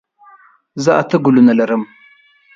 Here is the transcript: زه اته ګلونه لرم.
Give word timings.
زه 0.83 0.91
اته 1.01 1.17
ګلونه 1.25 1.53
لرم. 1.59 1.83